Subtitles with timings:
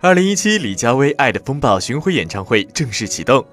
[0.00, 3.44] 二零一七李佳薇《爱的风暴》巡回演唱会正式启动。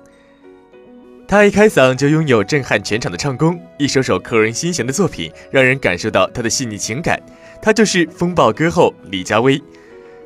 [1.28, 7.20] 她一开嗓就拥有震撼全场的唱功，一首首扣人心弦的作品，让人感受到她的细腻情感。
[7.60, 9.60] 她就是风暴歌后李佳薇。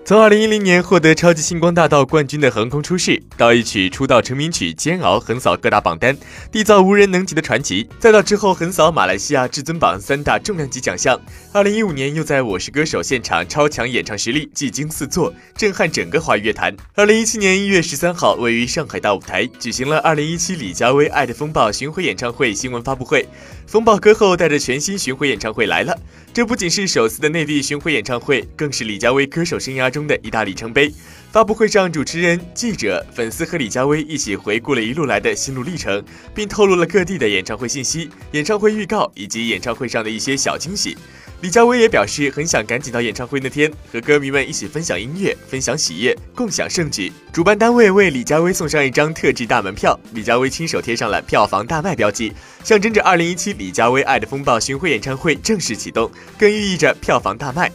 [0.08, 6.18] 从二零一零年获得超级星光大道冠军的横空出世，到一曲出道成名曲《煎熬》横扫各大榜单，
[6.50, 11.20] 缔造无人能及的传奇，再到之后横扫马来西亚至尊榜三大重量级奖项，
[11.52, 16.74] 二零一五年又在我是歌手现场超强演唱实力，技惊四座，震撼整个华语乐坛。
[16.96, 23.28] 二零一七年一月十三号，位于上海大舞台举行了二零一七李佳薇《爱的风暴》巡回演唱会新闻发布会，
[23.66, 25.94] 风暴歌后带着全新巡回演唱会来了。
[26.34, 30.94] 这不仅是首次的内地巡回演唱会，更是李佳薇歌手生涯中中的一大里程碑。
[31.32, 40.96] 发布会上，主持人、记者、粉丝和李佳薇一起回顾了一路来的心路历程，并透露了各地的演唱会信息、演唱会预告以及演唱会上的一些小惊喜。
[41.42, 47.12] 李佳薇也表示，很想赶紧到演唱会那天，和歌迷们一起分享音乐、分享喜悦、共享盛举。
[47.32, 57.72] 主办单位为李佳薇送上一张特制大门票，李佳薇亲手贴上了票房大卖标记，象征着2017李佳薇《爱的风暴》巡回演唱会正式启动，更寓意着票房大卖。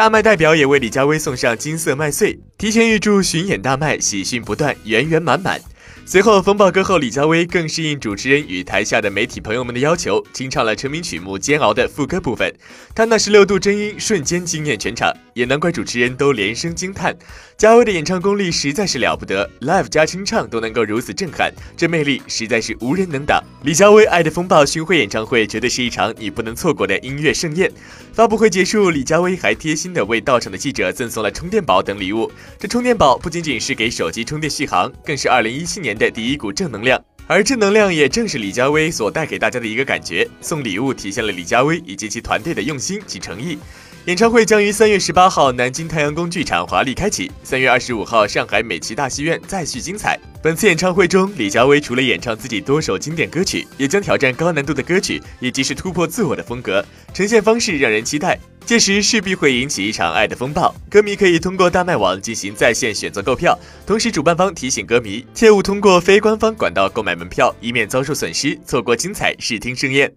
[0.00, 5.60] 大麦代表也为李佳薇送上金色麦穗，提前预祝巡演大麦，喜讯不断，圆圆满满。
[6.06, 12.52] 随后，风暴歌后李佳薇更是应主持人与台下的媒体朋友们的要求，清唱了成名曲目《煎熬》的副歌部分。
[12.96, 17.16] 她那十六度真音瞬间惊艳全场，也难怪主持人都连声惊叹：
[17.56, 23.40] 佳薇的演唱功力实在是了不得，live 加清唱都能够如此震撼，这魅力实在是无人能挡。
[23.62, 27.70] 李佳薇《爱的风暴》巡回演唱会绝对是一场你不能错过的音乐盛宴。
[28.12, 32.28] 发布会结束，李佳薇还贴心的为到场的记者赠送了充电宝等礼物。
[32.58, 36.00] 这充电宝不仅仅是给手机充电续航，更是二零一七年年。
[36.00, 40.26] 的第一股正能量，而正能量也正是李佳薇所带给大家的一个感觉。
[40.40, 43.58] 送礼物体现了李佳薇以及其团队的用心及诚意。
[44.06, 50.18] 演唱会将于三月十八号南京太阳宫剧场华丽开启，三月二十五号上海美琪大戏院再续精彩。
[50.42, 58.40] 本次演唱会中，李佳薇除了演唱自己多首经典歌曲，也将挑战高难度的歌曲，以及是突破自我的风格，呈现方式让人期待。
[58.70, 63.58] 届时势必会引起一场爱的风暴，歌迷可以通过大麦网进行在线选择购票。
[63.84, 70.12] 同时，主办方提醒歌迷切勿通过非官方管道购买门票，以免遭受损失，错过精彩视听盛宴。